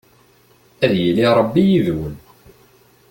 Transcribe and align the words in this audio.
Ad 0.83 0.93
yili 1.01 1.25
Rebbi 1.37 1.63
yid-wen! 1.69 2.15